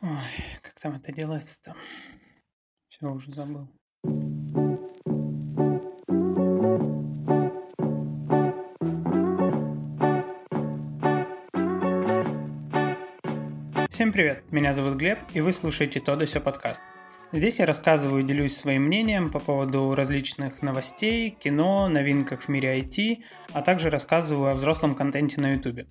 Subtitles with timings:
[0.00, 0.10] Ой,
[0.62, 1.74] как там это делается-то?
[2.88, 3.66] Все, уже забыл.
[13.90, 16.80] Всем привет, меня зовут Глеб, и вы слушаете «То сё» подкаст.
[17.32, 22.78] Здесь я рассказываю и делюсь своим мнением по поводу различных новостей, кино, новинках в мире
[22.78, 25.88] IT, а также рассказываю о взрослом контенте на YouTube.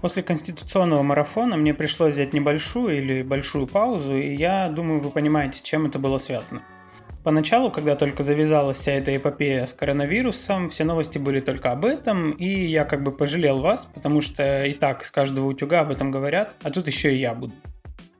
[0.00, 5.58] После конституционного марафона мне пришлось взять небольшую или большую паузу, и я думаю, вы понимаете,
[5.58, 6.62] с чем это было связано.
[7.24, 12.30] Поначалу, когда только завязалась вся эта эпопея с коронавирусом, все новости были только об этом,
[12.30, 16.12] и я как бы пожалел вас, потому что и так с каждого утюга об этом
[16.12, 17.52] говорят, а тут еще и я буду.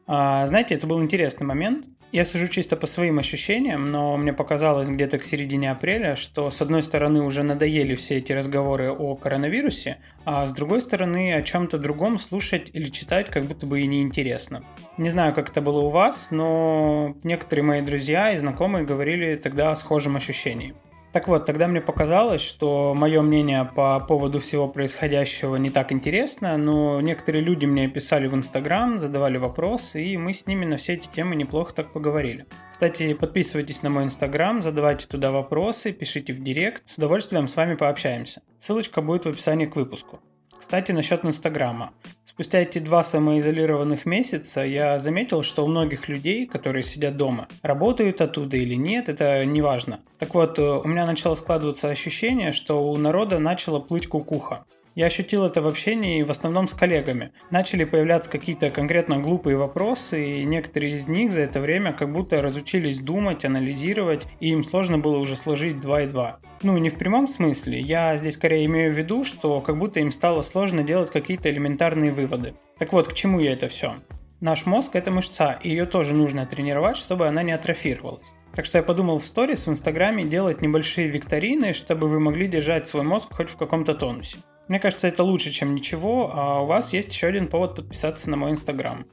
[0.09, 4.89] А, знаете, это был интересный момент, я сужу чисто по своим ощущениям, но мне показалось
[4.89, 9.99] где-то к середине апреля, что с одной стороны уже надоели все эти разговоры о коронавирусе,
[10.25, 14.65] а с другой стороны о чем-то другом слушать или читать как будто бы и неинтересно.
[14.97, 19.73] Не знаю, как это было у вас, но некоторые мои друзья и знакомые говорили тогда
[19.73, 20.75] о схожем ощущении.
[21.17, 26.59] Так вот, тогда мне показалось, что мое мнение по поводу всего происходящего не так интересно,
[26.59, 30.93] но некоторые люди мне писали в Инстаграм, задавали вопросы, и мы с ними на все
[30.93, 32.45] эти темы неплохо так поговорили.
[32.71, 37.77] Кстати, подписывайтесь на мой Инстаграм, задавайте туда вопросы, пишите в Директ, с удовольствием с вами
[37.77, 38.43] пообщаемся.
[38.61, 40.21] Ссылочка будет в описании к выпуску.
[40.59, 41.95] Кстати, насчет Инстаграма.
[42.37, 48.21] Спустя эти два самоизолированных месяца я заметил, что у многих людей, которые сидят дома, работают
[48.21, 50.01] оттуда или нет, это не важно.
[50.19, 54.67] Так вот, э, у меня начало складываться ощущение, что у народа начала плыть кукуха.
[54.97, 57.31] Я ощутил это в общении в основном с коллегами.
[57.51, 62.41] Начали появляться какие-то конкретно глупые вопросы, и некоторые из них за это время как будто
[62.41, 66.41] разучились думать, анализировать, и им сложно было уже сложить 2 и 2.
[66.63, 70.11] Ну, не в прямом смысле, я здесь скорее имею в виду, что как будто им
[70.11, 72.55] стало сложно делать какие-то элементарные выводы.
[72.79, 73.97] Так вот, к чему я это все?
[74.41, 78.33] Наш мозг– это мышца, и ее тоже нужно тренировать, чтобы она не атрофировалась.
[78.55, 82.87] Так что я подумал в сторис в Инстаграме делать небольшие викторины, чтобы вы могли держать
[82.87, 84.39] свой мозг хоть в каком-то тонусе.
[84.69, 88.37] Мне кажется, это лучше, чем ничего, а у вас есть еще один повод подписаться на
[88.37, 89.07] мой инстаграм.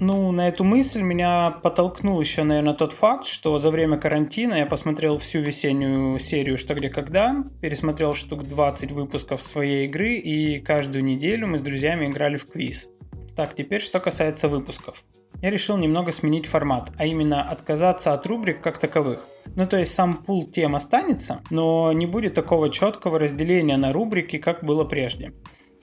[0.00, 4.66] Ну, на эту мысль меня подтолкнул еще, наверное, тот факт, что за время карантина я
[4.66, 11.04] посмотрел всю весеннюю серию «Что, где, когда», пересмотрел штук 20 выпусков своей игры, и каждую
[11.04, 12.88] неделю мы с друзьями играли в квиз.
[13.34, 15.02] Так, теперь что касается выпусков
[15.40, 19.26] я решил немного сменить формат, а именно отказаться от рубрик как таковых.
[19.54, 24.38] Ну то есть сам пул тем останется, но не будет такого четкого разделения на рубрики,
[24.38, 25.32] как было прежде.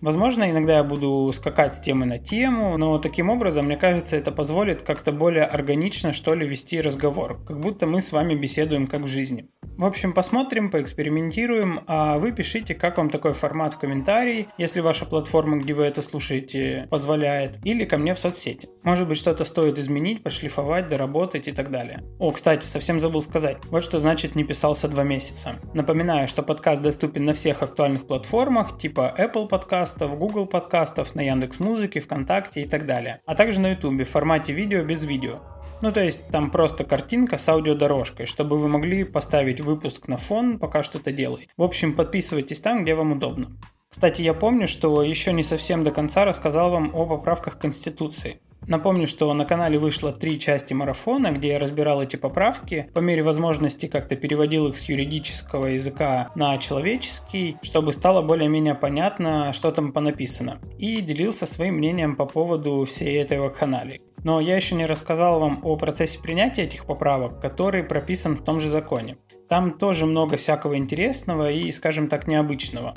[0.06, 4.32] Возможно, иногда я буду скакать с темы на тему, но таким образом, мне кажется, это
[4.32, 9.02] позволит как-то более органично, что ли, вести разговор, как будто мы с вами беседуем как
[9.02, 9.50] в жизни.
[9.78, 15.06] В общем, посмотрим, поэкспериментируем, а вы пишите, как вам такой формат в комментарии, если ваша
[15.06, 18.70] платформа, где вы это слушаете, позволяет, или ко мне в соцсети.
[18.84, 22.04] Может быть, что-то стоит изменить, пошлифовать, доработать и так далее.
[22.20, 23.58] О, кстати, совсем забыл сказать.
[23.72, 25.56] Вот что значит не писался два месяца.
[25.74, 29.50] Напоминаю, что подкаст доступен на всех актуальных платформах, типа Apple
[29.96, 33.22] подкастов, Google подкастов, на Яндекс Музыке, ВКонтакте и так далее.
[33.26, 35.40] А также на YouTube в формате видео без видео.
[35.82, 40.60] Ну, то есть там просто картинка с аудиодорожкой, чтобы вы могли поставить выпуск на фон,
[40.60, 41.50] пока что-то делаете.
[41.58, 43.52] В общем, подписывайтесь там, где вам удобно.
[43.90, 48.42] Кстати, я помню, что еще не совсем до конца рассказал вам о поправках Конституции.
[48.68, 53.22] Напомню, что на канале вышло три части марафона, где я разбирал эти поправки, по мере
[53.22, 59.92] возможности как-то переводил их с юридического языка на человеческий, чтобы стало более-менее понятно, что там
[59.92, 64.02] понаписано, и делился своим мнением по поводу всей этой вакханалии.
[64.24, 68.60] Но я еще не рассказал вам о процессе принятия этих поправок, который прописан в том
[68.60, 69.18] же законе.
[69.48, 72.96] Там тоже много всякого интересного и, скажем так, необычного.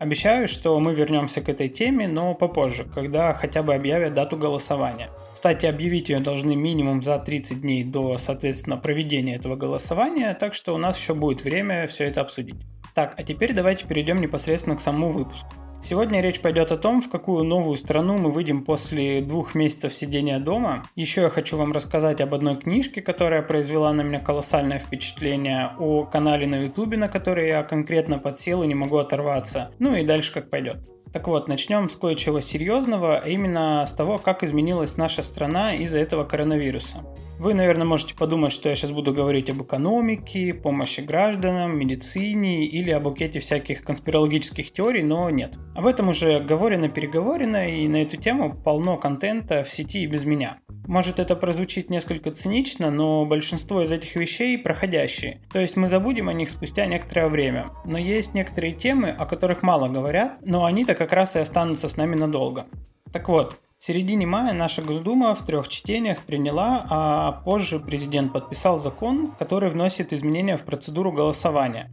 [0.00, 5.10] Обещаю, что мы вернемся к этой теме, но попозже, когда хотя бы объявят дату голосования.
[5.34, 10.74] Кстати, объявить ее должны минимум за 30 дней до, соответственно, проведения этого голосования, так что
[10.74, 12.56] у нас еще будет время все это обсудить.
[12.94, 15.52] Так, а теперь давайте перейдем непосредственно к самому выпуску.
[15.82, 20.38] Сегодня речь пойдет о том, в какую новую страну мы выйдем после двух месяцев сидения
[20.38, 20.84] дома.
[20.94, 26.04] Еще я хочу вам рассказать об одной книжке, которая произвела на меня колоссальное впечатление, о
[26.04, 29.72] канале на ютубе, на который я конкретно подсел и не могу оторваться.
[29.78, 30.78] Ну и дальше как пойдет.
[31.12, 35.98] Так вот, начнем с кое-чего серьезного, а именно с того, как изменилась наша страна из-за
[35.98, 36.98] этого коронавируса.
[37.40, 42.90] Вы, наверное, можете подумать, что я сейчас буду говорить об экономике, помощи гражданам, медицине или
[42.90, 45.56] о букете всяких конспирологических теорий, но нет.
[45.74, 50.58] Об этом уже говорено-переговорено, и на эту тему полно контента в сети и без меня.
[50.90, 55.40] Может это прозвучит несколько цинично, но большинство из этих вещей проходящие.
[55.52, 57.66] То есть мы забудем о них спустя некоторое время.
[57.84, 61.96] Но есть некоторые темы, о которых мало говорят, но они-то как раз и останутся с
[61.96, 62.66] нами надолго.
[63.12, 68.78] Так вот, В середине мая наша Госдума в трех чтениях приняла, а позже президент подписал
[68.78, 71.90] закон, который вносит изменения в процедуру голосования.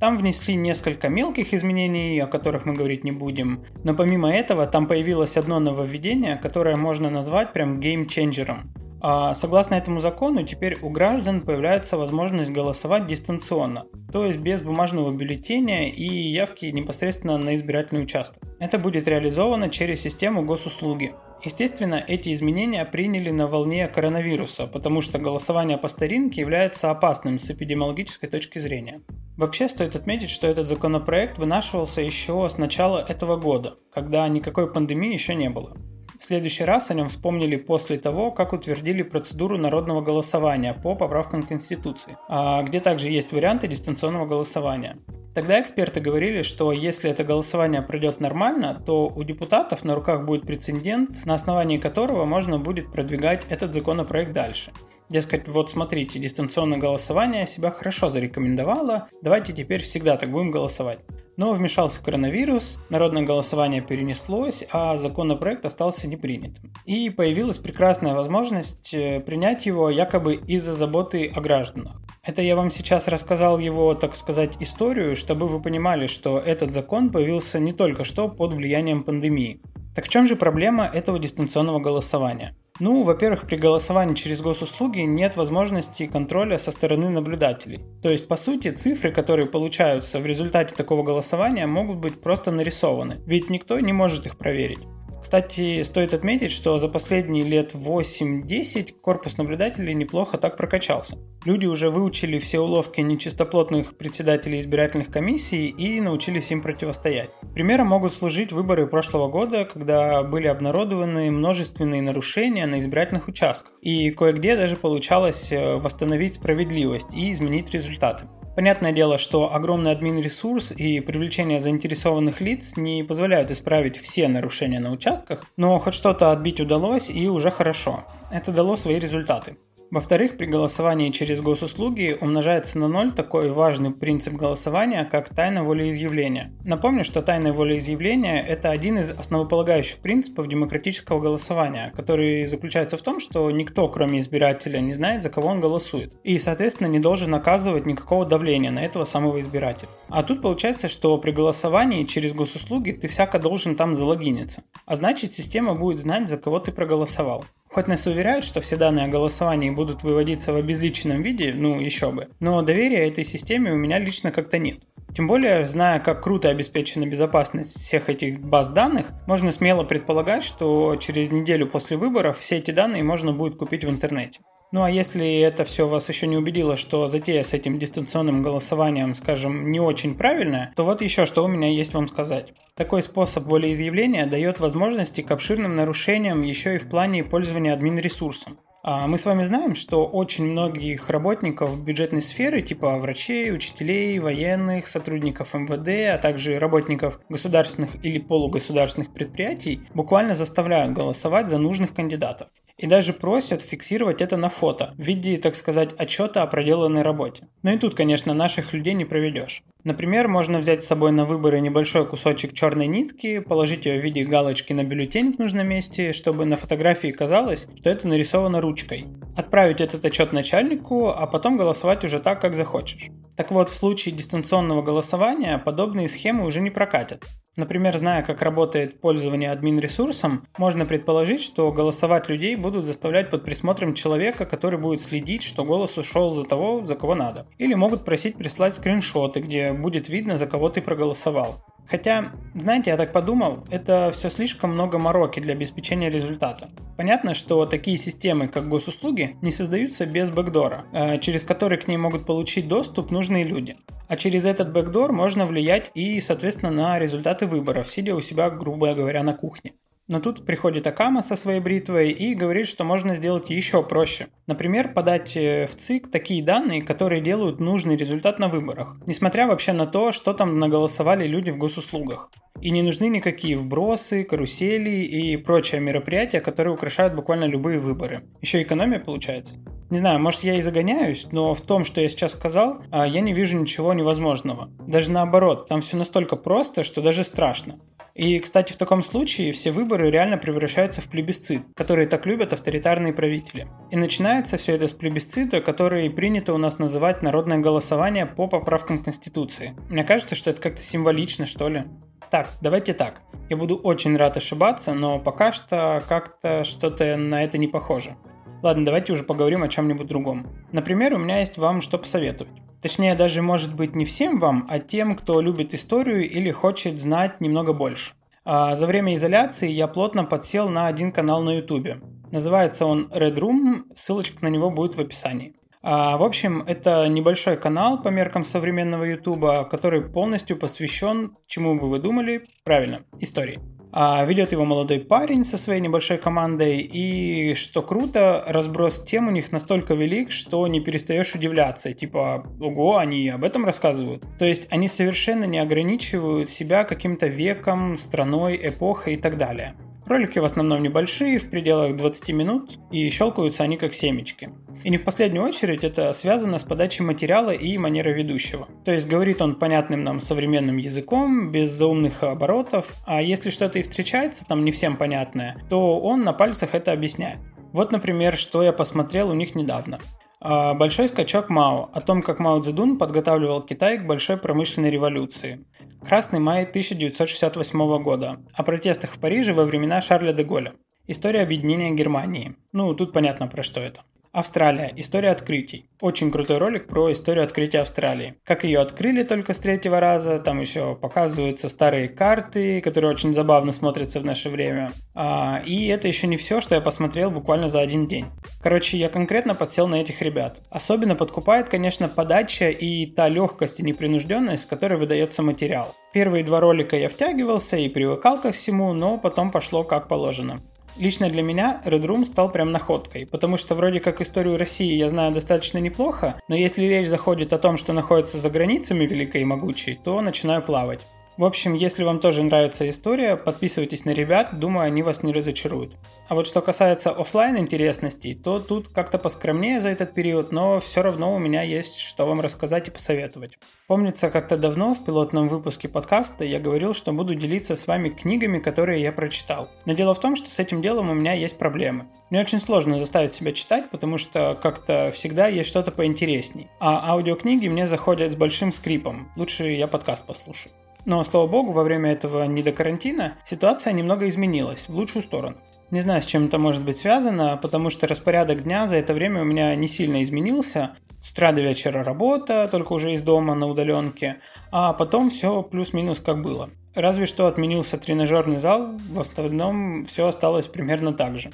[0.00, 4.86] Там внесли несколько мелких изменений, о которых мы говорить не будем, но помимо этого там
[4.86, 8.72] появилось одно нововведение, которое можно назвать прям геймченджером.
[9.02, 15.10] А согласно этому закону, теперь у граждан появляется возможность голосовать дистанционно, то есть без бумажного
[15.10, 18.42] бюллетеня и явки непосредственно на избирательный участок.
[18.58, 21.14] Это будет реализовано через систему госуслуги.
[21.42, 27.50] Естественно, эти изменения приняли на волне коронавируса, потому что голосование по старинке является опасным с
[27.50, 29.00] эпидемиологической точки зрения.
[29.40, 35.14] Вообще стоит отметить, что этот законопроект вынашивался еще с начала этого года, когда никакой пандемии
[35.14, 35.78] еще не было.
[36.18, 41.42] В следующий раз о нем вспомнили после того, как утвердили процедуру народного голосования по поправкам
[41.42, 44.98] Конституции, а где также есть варианты дистанционного голосования.
[45.34, 50.42] Тогда эксперты говорили, что если это голосование пройдет нормально, то у депутатов на руках будет
[50.42, 54.70] прецедент, на основании которого можно будет продвигать этот законопроект дальше.
[55.10, 61.00] Дескать, вот смотрите, дистанционное голосование себя хорошо зарекомендовало, давайте теперь всегда так будем голосовать.
[61.36, 66.72] Но вмешался коронавирус, народное голосование перенеслось, а законопроект остался непринятым.
[66.84, 72.00] И появилась прекрасная возможность э, принять его якобы из-за заботы о гражданах.
[72.22, 77.10] Это я вам сейчас рассказал его, так сказать, историю, чтобы вы понимали, что этот закон
[77.10, 79.60] появился не только что под влиянием пандемии.
[79.96, 82.54] Так в чем же проблема этого дистанционного голосования?
[82.80, 87.80] Ну, во-первых, при голосовании через госуслуги нет возможности контроля со стороны наблюдателей.
[88.02, 93.20] То есть, по сути, цифры, которые получаются в результате такого голосования, могут быть просто нарисованы,
[93.26, 94.80] ведь никто не может их проверить.
[95.22, 101.18] Кстати, стоит отметить, что за последние лет 8-10 корпус наблюдателей неплохо так прокачался.
[101.44, 107.30] Люди уже выучили все уловки нечистоплотных председателей избирательных комиссий и научились им противостоять.
[107.54, 114.10] Примером могут служить выборы прошлого года, когда были обнародованы множественные нарушения на избирательных участках, и
[114.10, 118.26] кое-где даже получалось э, восстановить справедливость и изменить результаты.
[118.56, 124.90] Понятное дело, что огромный админ-ресурс и привлечение заинтересованных лиц не позволяют исправить все нарушения на
[124.90, 128.04] участках, но хоть что-то отбить удалось и уже хорошо.
[128.30, 129.56] Это дало свои результаты.
[129.90, 136.52] Во-вторых, при голосовании через госуслуги умножается на ноль такой важный принцип голосования, как тайна волеизъявления.
[136.64, 143.18] Напомню, что тайное волеизъявление– это один из основополагающих принципов демократического голосования, который заключается в том,
[143.18, 147.84] что никто, кроме избирателя, не знает, за кого он голосует, и, соответственно, не должен оказывать
[147.84, 149.88] никакого давления на этого самого избирателя.
[150.08, 155.32] А тут получается, что при голосовании через госуслуги ты всяко должен там залогиниться, а значит
[155.32, 157.44] система будет знать, за кого ты проголосовал.
[157.72, 162.10] Хоть нас уверяют, что все данные о голосовании будут выводиться в обезличенном виде, ну еще
[162.10, 164.80] бы, но доверия этой системе у меня лично как-то нет.
[165.14, 170.96] Тем более, зная, как круто обеспечена безопасность всех этих баз данных, можно смело предполагать, что
[170.96, 174.40] через неделю после выборов все эти данные можно будет купить в интернете.
[174.72, 179.16] Ну а если это все вас еще не убедило, что затея с этим дистанционным голосованием,
[179.16, 182.52] скажем, не очень правильная, то вот еще что у меня есть вам сказать.
[182.76, 188.58] Такой способ волеизъявления дает возможности к обширным нарушениям еще и в плане пользования админ-ресурсом.
[188.82, 194.86] А мы с вами знаем, что очень многих работников бюджетной сферы, типа врачей, учителей, военных,
[194.86, 202.48] сотрудников МВД, а также работников государственных или полугосударственных предприятий, буквально заставляют голосовать за нужных кандидатов
[202.80, 207.46] и даже просят фиксировать это на фото в виде, так сказать, отчета о проделанной работе.
[207.62, 209.62] Но и тут, конечно, наших людей не проведешь.
[209.84, 214.24] Например, можно взять с собой на выборы небольшой кусочек черной нитки, положить ее в виде
[214.24, 219.08] галочки на бюллетень в нужном месте, чтобы на фотографии казалось, что это нарисовано ручкой.
[219.36, 223.08] Отправить этот отчет начальнику, а потом голосовать уже так, как захочешь.
[223.36, 227.24] Так вот, в случае дистанционного голосования подобные схемы уже не прокатят.
[227.56, 233.94] Например, зная, как работает пользование админ-ресурсом, можно предположить, что голосовать людей будут заставлять под присмотром
[233.94, 237.46] человека, который будет следить, что голос ушел за того, за кого надо.
[237.58, 241.56] Или могут просить прислать скриншоты, где будет видно, за кого ты проголосовал.
[241.90, 246.68] Хотя, знаете, я так подумал, это все слишком много мороки для обеспечения результата.
[246.96, 251.96] Понятно, что такие системы, как госуслуги, не создаются без бэкдора, э, через который к ней
[251.96, 253.76] могут получить доступ нужные люди.
[254.06, 258.94] А через этот бэкдор можно влиять и, соответственно, на результаты выборов, сидя у себя, грубо
[258.94, 259.72] говоря, на кухне.
[260.10, 264.26] Но тут приходит Акама со своей бритвой и говорит, что можно сделать еще проще.
[264.48, 269.72] Например, подать э, в ЦИК такие данные, которые делают нужный результат на выборах, несмотря вообще
[269.72, 272.28] на то, что там наголосовали люди в госуслугах.
[272.60, 278.24] И не нужны никакие вбросы, карусели и прочие мероприятия, которые украшают буквально любые выборы.
[278.42, 279.54] Еще экономия получается.
[279.90, 283.20] Не знаю, может я и загоняюсь, но в том, что я сейчас сказал, а, я
[283.20, 284.70] не вижу ничего невозможного.
[284.86, 287.78] Даже наоборот, там все настолько просто, что даже страшно.
[288.14, 293.12] И, кстати, в таком случае все выборы реально превращаются в плебисцит, который так любят авторитарные
[293.12, 293.68] правители.
[293.90, 299.02] И начинается все это с плебисцита, который принято у нас называть народное голосование по поправкам
[299.02, 299.76] Конституции.
[299.88, 301.84] Мне кажется, что это как-то символично, что ли.
[302.30, 303.22] Так, давайте так.
[303.48, 308.16] Я буду очень рад ошибаться, но пока что как-то что-то на это не похоже.
[308.62, 310.46] Ладно, давайте уже поговорим о чем-нибудь другом.
[310.70, 312.52] Например, у меня есть вам что посоветовать.
[312.82, 317.40] Точнее, даже может быть не всем вам, а тем, кто любит историю или хочет знать
[317.40, 318.14] немного больше.
[318.44, 322.02] А за время изоляции я плотно подсел на один канал на YouTube.
[322.32, 325.54] Называется он Red Room, ссылочка на него будет в описании.
[325.82, 331.88] А, в общем, это небольшой канал по меркам современного YouTube, который полностью посвящен, чему бы
[331.88, 333.58] вы думали, правильно, истории.
[333.92, 339.30] А ведет его молодой парень со своей небольшой командой, и что круто, разброс тем у
[339.30, 344.24] них настолько велик, что не перестаешь удивляться, типа, ого, они об этом рассказывают.
[344.38, 349.74] То есть они совершенно не ограничивают себя каким-то веком, страной, эпохой и так далее.
[350.06, 354.50] Ролики в основном небольшие, в пределах 20 минут, и щелкаются они как семечки.
[354.82, 358.66] И не в последнюю очередь это связано с подачей материала и манерой ведущего.
[358.84, 363.82] То есть говорит он понятным нам современным языком, без заумных оборотов, а если что-то и
[363.82, 367.38] встречается там не всем понятное, то он на пальцах это объясняет.
[367.72, 369.98] Вот, например, что я посмотрел у них недавно.
[370.40, 375.66] А, большой скачок Мао о том, как Мао Цзэдун подготавливал Китай к большой промышленной революции.
[376.02, 378.38] Красный май 1968 года.
[378.54, 380.72] О протестах в Париже во времена Шарля де Голля.
[381.06, 382.56] История объединения Германии.
[382.72, 384.02] Ну, тут понятно про что это.
[384.32, 384.92] Австралия.
[384.96, 385.86] История открытий.
[386.00, 388.36] Очень крутой ролик про историю открытия Австралии.
[388.44, 390.38] Как ее открыли только с третьего раза.
[390.38, 394.90] Там еще показываются старые карты, которые очень забавно смотрятся в наше время.
[395.16, 398.26] А, и это еще не все, что я посмотрел буквально за один день.
[398.62, 400.58] Короче, я конкретно подсел на этих ребят.
[400.70, 405.92] Особенно подкупает, конечно, подача и та легкость и непринужденность, с которой выдается материал.
[406.12, 410.60] Первые два ролика я втягивался и привыкал ко всему, но потом пошло как положено.
[410.96, 415.08] Лично для меня Red Room стал прям находкой, потому что вроде как историю России я
[415.08, 419.44] знаю достаточно неплохо, но если речь заходит о том, что находится за границами великой и
[419.44, 421.00] могучей, то начинаю плавать.
[421.40, 425.96] В общем, если вам тоже нравится история, подписывайтесь на ребят, думаю, они вас не разочаруют.
[426.28, 431.00] А вот что касается офлайн интересностей, то тут как-то поскромнее за этот период, но все
[431.00, 433.58] равно у меня есть что вам рассказать и посоветовать.
[433.86, 438.58] Помнится, как-то давно в пилотном выпуске подкаста я говорил, что буду делиться с вами книгами,
[438.58, 439.70] которые я прочитал.
[439.86, 442.04] Но дело в том, что с этим делом у меня есть проблемы.
[442.28, 446.68] Мне очень сложно заставить себя читать, потому что как-то всегда есть что-то поинтересней.
[446.80, 449.32] А аудиокниги мне заходят с большим скрипом.
[449.36, 450.70] Лучше я подкаст послушаю.
[451.04, 455.56] Но, слава богу, во время этого недокарантина ситуация немного изменилась в лучшую сторону.
[455.90, 459.42] Не знаю, с чем это может быть связано, потому что распорядок дня за это время
[459.42, 460.96] у меня не сильно изменился.
[461.22, 464.38] С утра до вечера работа, только уже из дома на удаленке,
[464.72, 466.70] а потом все плюс-минус как было.
[466.94, 471.50] Разве что отменился тренажерный зал, в остальном все осталось примерно так же.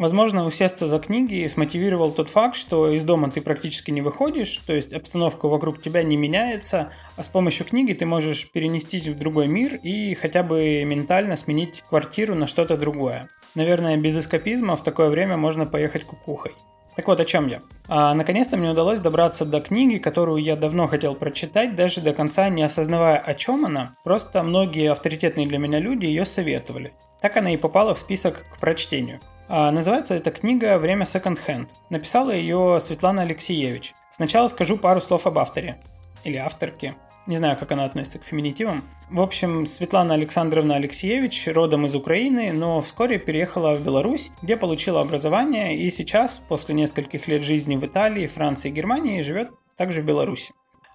[0.00, 4.72] Возможно, усесться за книги смотивировал тот факт, что из дома ты практически не выходишь, то
[4.72, 9.46] есть обстановка вокруг тебя не меняется, а с помощью книги ты можешь перенестись в другой
[9.46, 13.28] мир и хотя бы ментально сменить квартиру на что-то другое.
[13.54, 16.52] Наверное, без эскапизма в такое время можно поехать кукухой.
[16.96, 17.60] Так вот, о чем я.
[17.86, 22.48] А, наконец-то мне удалось добраться до книги, которую я давно хотел прочитать, даже до конца
[22.48, 23.96] не осознавая, о чем она.
[24.02, 26.94] Просто многие авторитетные для меня люди ее советовали.
[27.20, 29.20] Так она и попала в список к прочтению.
[29.52, 31.70] А, называется эта книга «Время секонд-хенд».
[31.90, 33.94] Написала ее Светлана Алексеевич.
[34.12, 35.80] Сначала скажу пару слов об авторе.
[36.22, 36.94] Или авторке.
[37.26, 38.84] Не знаю, как она относится к феминитивам.
[39.10, 45.00] В общем, Светлана Александровна Алексеевич родом из Украины, но вскоре переехала в Беларусь, где получила
[45.00, 50.04] образование и сейчас, после нескольких лет жизни в Италии, Франции и Германии, живет также в
[50.04, 50.52] Беларуси.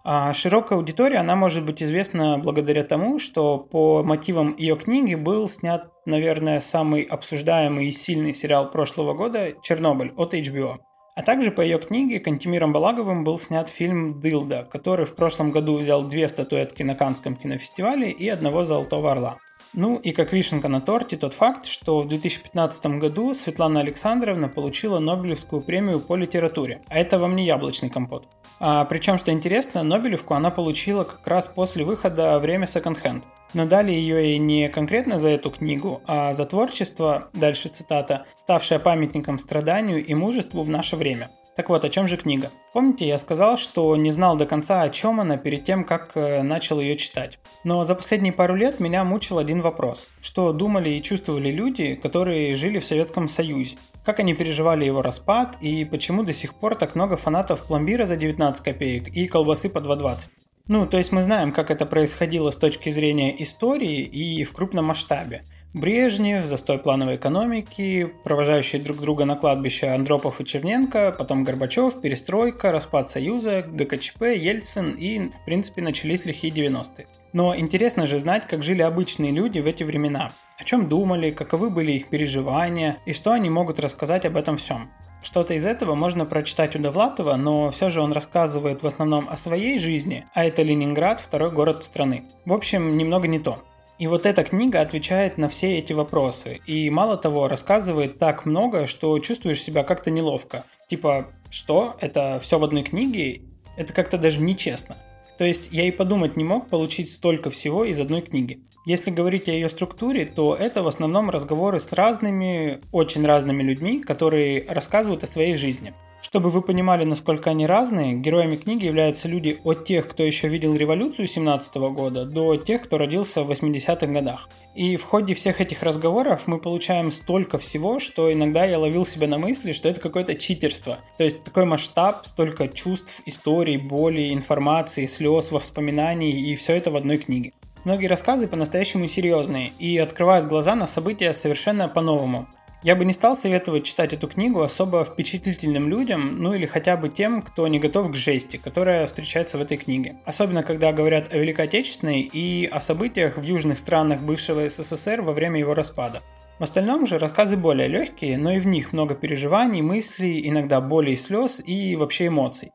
[0.07, 5.50] А широкая аудитория, она может быть известна благодаря тому, что по мотивам ее книги был
[5.50, 10.77] снят, наверное, самый обсуждаемый и сильный сериал прошлого года «Чернобыль» от HBO.
[11.15, 15.75] А также по ее книге Кантимиром Балаговым был снят фильм «Дылда», который в прошлом году
[15.75, 19.39] взял две статуэтки на Канском кинофестивале и одного «Золотого орла».
[19.77, 25.00] Ну и как вишенка на торте тот факт, что в 2015 году Светлана Александровна получила
[25.00, 26.82] Нобелевскую премию по литературе.
[26.88, 28.25] А это вам не яблочный компот.
[28.62, 33.25] А, причем, что интересно, Нобелевку она получила как раз после выхода «Время секонд-хенд».
[33.53, 38.79] Но дали ее и не конкретно за эту книгу, а за творчество, дальше цитата, ставшее
[38.79, 41.29] памятником страданию и мужеству в наше время.
[41.55, 42.51] Так вот, о чем же книга?
[42.74, 46.41] Помните, я сказал, что не знал до конца, о чем она перед тем, как э,
[46.43, 47.39] начал ее читать.
[47.63, 50.09] Но за последние пару лет меня мучил один вопрос.
[50.21, 53.77] Что думали и чувствовали люди, которые жили в Советском Союзе?
[54.03, 58.17] Как они переживали его распад и почему до сих пор так много фанатов пломбира за
[58.17, 60.29] 19 копеек и колбасы по 2,20?
[60.67, 64.85] Ну, то есть мы знаем, как это происходило с точки зрения истории и в крупном
[64.85, 65.43] масштабе.
[65.75, 72.72] Брежнев, застой плановой экономики, провожающие друг друга на кладбище Андропов и Черненко, потом Горбачев, перестройка,
[72.72, 77.08] распад Союза, ГКЧП, Ельцин и, в принципе, начались лихие 90-е.
[77.34, 81.70] Но интересно же знать, как жили обычные люди в эти времена, о чем думали, каковы
[81.70, 84.89] были их переживания и что они могут рассказать об этом всем.
[85.24, 89.36] Что-то из этого можно прочитать у Довлатова, но все же он рассказывает в основном о
[89.36, 92.24] своей жизни, а это Ленинград, второй город страны.
[92.46, 93.58] В общем, немного не то.
[93.98, 96.60] И вот эта книга отвечает на все эти вопросы.
[96.66, 100.66] И мало того, рассказывает так много, что чувствуешь себя как-то неловко.
[100.90, 101.96] Типа, что?
[102.02, 103.42] Это все в одной книге?
[103.78, 104.98] Это как-то даже нечестно.
[105.38, 108.60] То есть я и подумать не мог получить столько всего из одной книги.
[108.86, 114.02] Если говорить о ее структуре, то это в основном разговоры с разными, очень разными людьми,
[114.02, 115.94] которые рассказывают о своей жизни.
[116.25, 120.74] Чтобы вы понимали, насколько они разные, героями книги являются люди от тех, кто еще видел
[120.74, 124.50] революцию 17 года, до тех, кто родился в 80-х годах.
[124.74, 129.27] И в ходе всех этих разговоров мы получаем столько всего, что иногда я ловил себя
[129.27, 130.98] на мысли, что это какое-то читерство.
[131.20, 136.96] То есть такой масштаб, столько чувств, историй, боли, информации, слез, воспоминаний и все это в
[136.96, 137.51] одной книге.
[137.84, 142.48] Многие рассказы по-настоящему серьезные и открывают глаза на события совершенно по-новому.
[142.86, 147.10] Я бы не стал советовать читать эту книгу особо впечатлительным людям, ну или хотя бы
[147.10, 150.18] тем, кто не готов к жести, которая встречается в этой книге.
[150.24, 155.34] Особенно, когда говорят о Великой Отечественной и о событиях в южных странах бывшего СССР во
[155.34, 156.22] время его распада.
[156.60, 161.10] В остальном же рассказы более легкие, но и в них много переживаний, мыслей, иногда боли
[161.10, 162.70] и слез и вообще эмоций.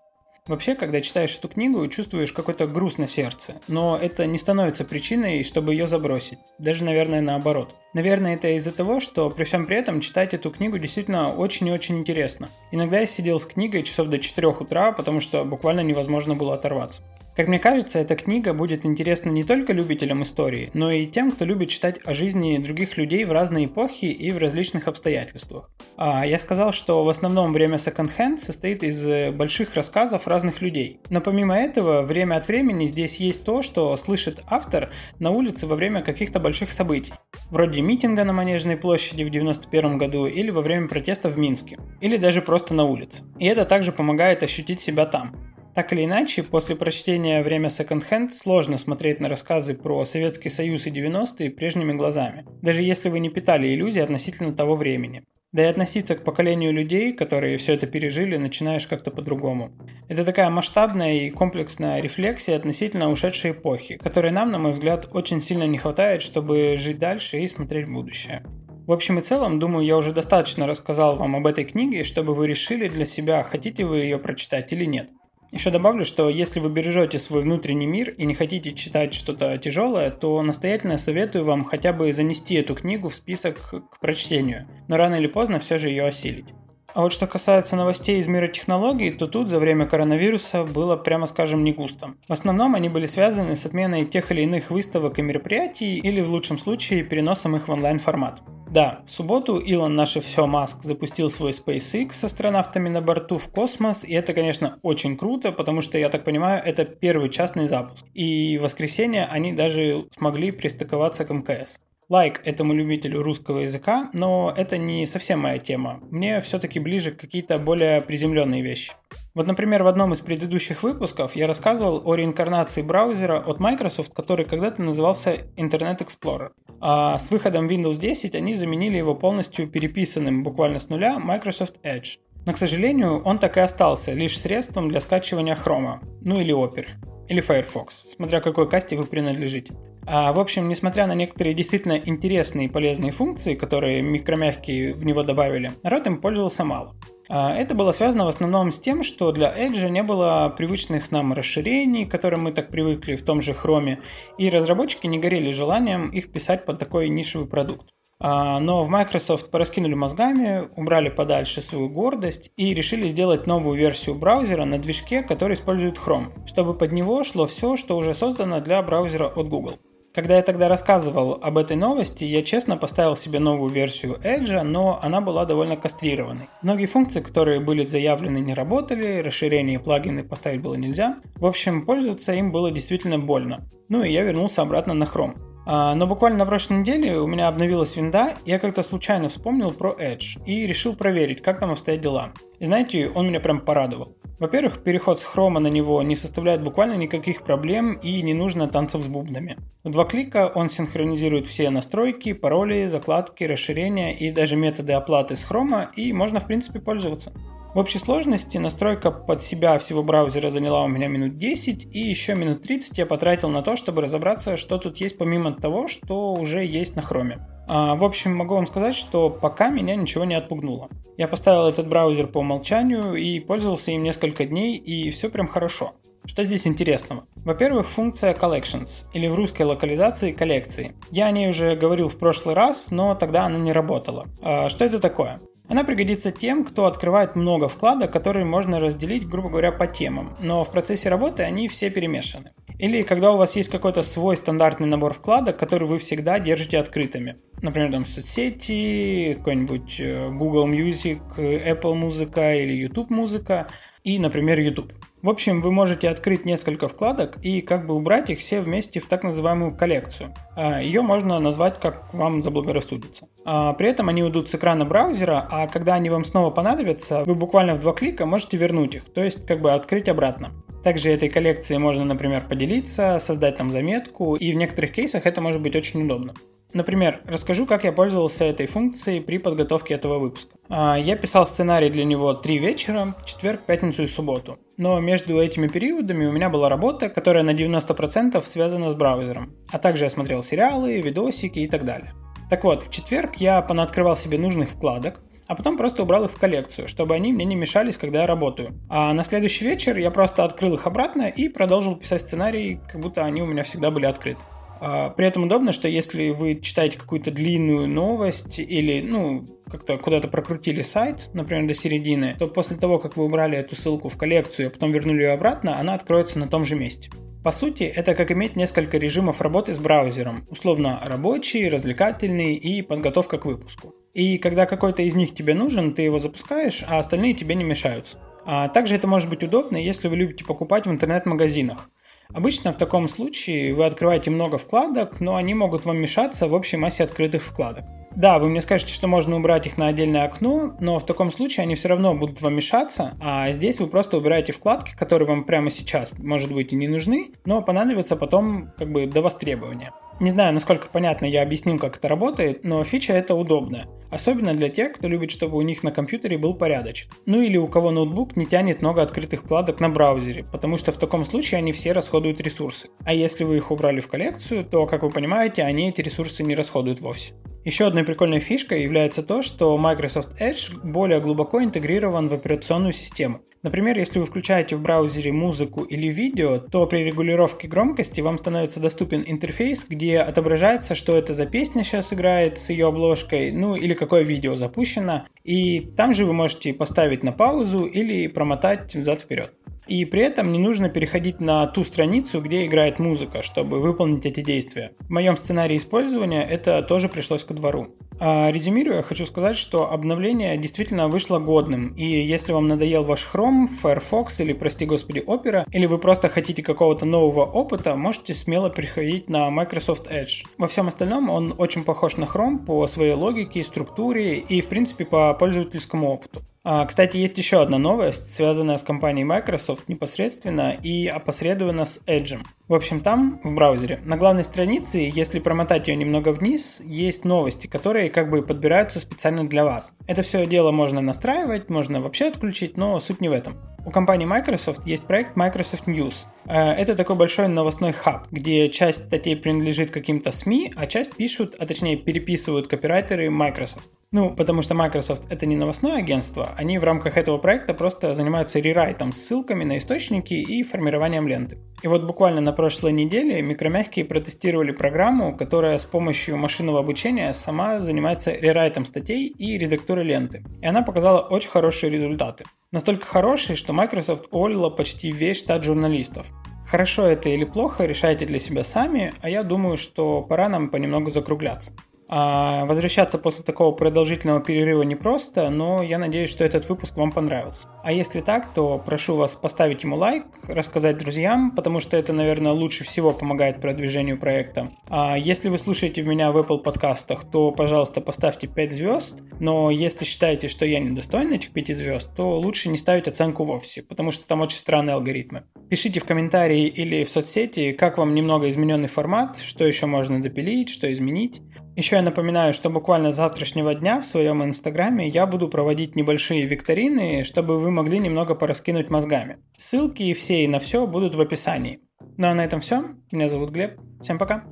[0.50, 5.45] Вообще, когда читаешь эту книгу, чувствуешь какой-то груз на сердце, но это не становится причиной,
[5.45, 6.40] чтобы ее забросить.
[6.59, 7.73] Даже, наверное, наоборот.
[7.95, 11.71] Наверное, это из-за того, что при всем при этом читать эту книгу действительно очень и
[11.71, 12.49] очень интересно.
[12.73, 17.04] Иногда я сидел с книгой часов до 4 утра, потому что буквально невозможно было оторваться.
[17.40, 21.47] Как мне кажется, эта книга будет интересна не только любителям истории, но и тем, кто
[21.47, 25.70] любит читать о жизни других людей в разные эпохи и в различных обстоятельствах.
[25.97, 31.00] А я сказал, что в основном время секонд-хенд состоит из э, больших рассказов разных людей.
[31.09, 35.76] Но помимо этого, время от времени здесь есть то, что слышит автор на улице во
[35.76, 37.15] время каких-то больших событий.
[37.50, 41.78] Вроде митинга на Манежной площади в 91 году или во время протеста в Минске.
[42.02, 43.23] Или даже просто на улице.
[43.38, 45.32] И это также помогает ощутить себя там.
[45.75, 50.91] Так или иначе, после прочтения «Время секонд-хенд» сложно смотреть на рассказы про Советский Союз и
[50.91, 55.23] 90-е прежними глазами, даже если вы не питали иллюзий относительно того времени.
[55.52, 59.73] Да и относиться к поколению людей, которые все это пережили, начинаешь как-то по-другому.
[60.09, 65.43] Это такая масштабная и комплексная рефлексия относительно ушедшей эпохи, которой нам, на мой взгляд, очень
[65.43, 68.45] сильно не хватает, чтобы жить дальше и смотреть в будущее.
[68.87, 72.47] В общем и целом, думаю, я уже достаточно рассказал вам об этой книге, чтобы вы
[72.47, 75.11] решили для себя, хотите вы ее прочитать или нет.
[75.52, 80.10] Еще добавлю, что если вы бережете свой внутренний мир и не хотите читать что-то тяжелое,
[80.10, 83.58] то настоятельно советую вам хотя бы занести эту книгу в список
[83.91, 86.47] к прочтению, но рано или поздно все же ее осилить.
[86.93, 91.26] А вот что касается новостей из мира технологий, то тут за время коронавируса было, прямо
[91.26, 92.15] скажем, не густо.
[92.28, 96.30] В основном они были связаны с отменой тех или иных выставок и мероприятий или в
[96.30, 98.41] лучшем случае переносом их в онлайн-формат.
[98.71, 103.49] Да, в субботу Илон наше все Маск запустил свой SpaceX с астронавтами на борту в
[103.49, 108.06] космос, и это, конечно, очень круто, потому что, я так понимаю, это первый частный запуск.
[108.15, 114.52] И в воскресенье они даже смогли пристыковаться к МКС лайк этому любителю русского языка, но
[114.54, 116.00] это не совсем моя тема.
[116.10, 118.92] Мне все-таки ближе какие-то более приземленные вещи.
[119.32, 124.44] Вот, например, в одном из предыдущих выпусков я рассказывал о реинкарнации браузера от Microsoft, который
[124.44, 126.50] когда-то назывался Internet Explorer.
[126.80, 132.18] А с выходом Windows 10 они заменили его полностью переписанным буквально с нуля Microsoft Edge.
[132.44, 136.88] Но, к сожалению, он так и остался лишь средством для скачивания Chrome, ну или Opera,
[137.28, 139.75] или Firefox, смотря какой касте вы принадлежите.
[140.06, 145.23] А, в общем, несмотря на некоторые действительно интересные и полезные функции, которые микромягкие в него
[145.23, 146.95] добавили, народ им пользовался мало.
[147.28, 151.32] А, это было связано в основном с тем, что для Edge не было привычных нам
[151.32, 153.99] расширений, к которым мы так привыкли в том же Chrome,
[154.36, 157.89] и разработчики не горели желанием их писать под такой нишевый продукт.
[158.23, 164.17] А, но в Microsoft пораскинули мозгами, убрали подальше свою гордость и решили сделать новую версию
[164.17, 168.82] браузера на движке, который использует Chrome, чтобы под него шло все, что уже создано для
[168.82, 169.78] браузера от Google.
[170.12, 174.99] Когда я тогда рассказывал об этой новости, я честно поставил себе новую версию Edge, но
[175.00, 176.49] она была довольно кастрированной.
[176.62, 181.18] Многие функции, которые были заявлены, не работали, расширения и плагины поставить было нельзя.
[181.36, 183.68] В общем, пользоваться им было действительно больно.
[183.88, 185.36] Ну и я вернулся обратно на Chrome.
[185.64, 189.92] А, но буквально на прошлой неделе у меня обновилась винда, я как-то случайно вспомнил про
[189.92, 192.32] Edge и решил проверить, как там обстоят дела.
[192.58, 194.16] И знаете, он меня прям порадовал.
[194.41, 199.03] Во-первых, переход с хрома на него не составляет буквально никаких проблем и не нужно танцев
[199.03, 199.59] с бубнами.
[199.85, 205.45] В два клика он синхронизирует все настройки, пароли, закладки, расширения и даже методы оплаты с
[205.45, 207.35] хрома и можно в принципе пользоваться.
[207.73, 212.35] В общей сложности настройка под себя всего браузера заняла у меня минут 10, и еще
[212.35, 216.65] минут 30 я потратил на то, чтобы разобраться, что тут есть помимо того, что уже
[216.65, 217.47] есть на хроме.
[217.69, 220.89] А, в общем, могу вам сказать, что пока меня ничего не отпугнуло.
[221.17, 225.93] Я поставил этот браузер по умолчанию и пользовался им несколько дней, и все прям хорошо.
[226.25, 227.26] Что здесь интересного?
[227.37, 230.97] Во-первых, функция Collections, или в русской локализации коллекции.
[231.13, 234.26] Я о ней уже говорил в прошлый раз, но тогда она не работала.
[234.43, 235.41] А, что это такое?
[235.71, 240.65] Она пригодится тем, кто открывает много вкладок, которые можно разделить, грубо говоря, по темам, но
[240.65, 242.50] в процессе работы они все перемешаны.
[242.80, 247.37] Или когда у вас есть какой-то свой стандартный набор вкладок, который вы всегда держите открытыми.
[247.63, 253.69] Например, там соцсети, какой-нибудь э, Google Music, Apple музыка или YouTube музыка
[254.02, 254.93] и, например, YouTube.
[255.23, 259.06] В общем, вы можете открыть несколько вкладок и как бы убрать их все вместе в
[259.06, 260.35] так называемую коллекцию.
[260.56, 263.28] А, Ее можно назвать как вам заблагорассудится.
[263.45, 267.35] А, при этом они уйдут с экрана браузера, а когда они вам снова понадобятся, вы
[267.35, 270.52] буквально в два клика можете вернуть их, то есть как бы открыть обратно.
[270.83, 275.61] Также этой коллекции можно, например, поделиться, создать там заметку, и в некоторых кейсах это может
[275.61, 276.33] быть очень удобно.
[276.73, 280.54] Например, расскажу, как я пользовался этой функцией при подготовке этого выпуска.
[280.69, 284.59] А, я писал сценарий для него три вечера, четверг, пятницу и субботу.
[284.76, 289.56] Но между этими периодами у меня была работа, которая на 90% связана с браузером.
[289.71, 292.13] А также я смотрел сериалы, видосики и так далее.
[292.49, 296.39] Так вот, в четверг я понаоткрывал себе нужных вкладок, а потом просто убрал их в
[296.39, 298.78] коллекцию, чтобы они мне не мешались, когда я работаю.
[298.89, 303.25] А на следующий вечер я просто открыл их обратно и продолжил писать сценарий, как будто
[303.25, 304.41] они у меня всегда были открыты.
[304.80, 310.28] А, при этом удобно, что если вы читаете какую-то длинную новость или, ну, как-то куда-то
[310.28, 314.69] прокрутили сайт, например, до середины, то после того, как вы убрали эту ссылку в коллекцию,
[314.69, 317.10] а потом вернули ее обратно, она откроется на том же месте.
[317.45, 323.38] По сути, это как иметь несколько режимов работы с браузером, условно рабочий, развлекательный и подготовка
[323.38, 323.95] к выпуску.
[324.12, 328.19] И когда какой-то из них тебе нужен, ты его запускаешь, а остальные тебе не мешаются.
[328.45, 331.88] А также это может быть удобно, если вы любите покупать в интернет-магазинах.
[332.32, 336.76] Обычно в таком случае вы открываете много вкладок, но они могут вам мешаться в общей
[336.76, 337.84] массе открытых вкладок.
[338.16, 341.62] Да, вы мне скажете, что можно убрать их на отдельное окно, но в таком случае
[341.62, 345.71] они все равно будут вам мешаться, а здесь вы просто убираете вкладки, которые вам прямо
[345.71, 349.93] сейчас, может быть, и не нужны, но понадобятся потом как бы до востребования.
[350.21, 353.89] Не знаю, насколько понятно я объяснил, как это работает, но фича это удобная.
[354.11, 357.11] Особенно для тех, кто любит, чтобы у них на компьютере был порядочек.
[357.25, 360.99] Ну или у кого ноутбук не тянет много открытых вкладок на браузере, потому что в
[360.99, 362.91] таком случае они все расходуют ресурсы.
[363.06, 366.54] А если вы их убрали в коллекцию, то, как вы понимаете, они эти ресурсы не
[366.54, 367.33] расходуют вовсе.
[367.65, 373.41] Еще одной прикольной фишкой является то, что Microsoft Edge более глубоко интегрирован в операционную систему.
[373.62, 378.80] Например, если вы включаете в браузере музыку или видео, то при регулировке громкости вам становится
[378.80, 383.94] доступен интерфейс, где отображается, что это за песня сейчас играет с ее обложкой, ну или
[383.94, 385.26] какое видео запущено.
[385.44, 389.52] И там же вы можете поставить на паузу или промотать взад-вперед
[389.90, 394.40] и при этом не нужно переходить на ту страницу, где играет музыка, чтобы выполнить эти
[394.40, 394.92] действия.
[395.00, 397.88] В моем сценарии использования это тоже пришлось ко двору.
[398.23, 403.67] А, резюмируя, хочу сказать, что обновление действительно вышло годным, и если вам надоел ваш Chrome,
[403.67, 409.30] Firefox или, прости господи, Opera, или вы просто хотите какого-то нового опыта, можете смело переходить
[409.30, 410.45] на Microsoft Edge.
[410.59, 415.06] Во всем остальном он очень похож на Chrome по своей логике, структуре и, в принципе,
[415.06, 416.43] по пользовательскому опыту.
[416.63, 422.39] А, кстати, есть еще одна новость, связанная с компанией Microsoft непосредственно и опосредованно с Edge.
[422.71, 427.67] В общем, там, в браузере, на главной странице, если промотать ее немного вниз, есть новости,
[427.67, 429.93] которые как бы подбираются специально для вас.
[430.06, 433.56] Это все дело можно настраивать, можно вообще отключить, но суть не в этом.
[433.86, 436.14] У компании Microsoft есть проект Microsoft News.
[436.47, 441.56] Э, это такой большой новостной хаб, где часть статей принадлежит каким-то СМИ, а часть пишут,
[441.58, 443.88] а точнее переписывают копирайтеры Microsoft.
[444.12, 448.58] Ну, потому что Microsoft это не новостное агентство, они в рамках этого проекта просто занимаются
[448.58, 451.58] рерайтом, ссылками на источники и формированием ленты.
[451.82, 457.78] И вот буквально на прошлой неделе микромягкие протестировали программу, которая с помощью машинного обучения сама
[457.78, 460.45] занимается рерайтом статей и редактурой ленты.
[460.60, 462.45] И она показала очень хорошие результаты.
[462.73, 466.28] Настолько хорошие, что Microsoft уволила почти весь штат журналистов.
[466.69, 471.11] Хорошо это или плохо, решайте для себя сами, а я думаю, что пора нам понемногу
[471.11, 471.73] закругляться.
[472.12, 477.68] А возвращаться после такого продолжительного перерыва непросто, но я надеюсь, что этот выпуск вам понравился.
[477.84, 482.50] А если так, то прошу вас поставить ему лайк, рассказать друзьям, потому что это, наверное,
[482.50, 484.70] лучше всего помогает продвижению проекта.
[484.88, 490.04] А если вы слушаете меня в Apple подкастах, то, пожалуйста, поставьте 5 звезд, но если
[490.04, 494.26] считаете, что я недостоин этих 5 звезд, то лучше не ставить оценку вовсе, потому что
[494.26, 495.44] там очень странные алгоритмы.
[495.68, 500.70] Пишите в комментарии или в соцсети, как вам немного измененный формат, что еще можно допилить,
[500.70, 501.40] что изменить.
[501.76, 506.45] Еще я напоминаю, что буквально с завтрашнего дня в своем инстаграме я буду проводить небольшие
[506.47, 509.39] викторины, чтобы вы могли немного пораскинуть мозгами.
[509.56, 511.80] Ссылки все и на все будут в описании.
[512.17, 512.85] Ну а на этом все.
[513.13, 513.80] Меня зовут Глеб.
[514.02, 514.45] Всем пока.